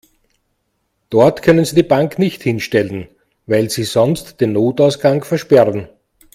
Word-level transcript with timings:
Dort 1.11 1.43
können 1.43 1.63
Sie 1.63 1.75
die 1.75 1.83
Bank 1.83 2.17
nicht 2.17 2.41
hinstellen, 2.41 3.07
weil 3.45 3.69
Sie 3.69 3.83
sonst 3.83 4.41
den 4.41 4.51
Notausgang 4.51 5.23
versperren. 5.23 5.89